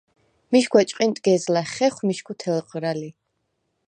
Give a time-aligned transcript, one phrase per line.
[0.51, 3.09] მიშგვა ჭყინტგეზლა̈ ხეხვ მიშგუ თელღრა ლი.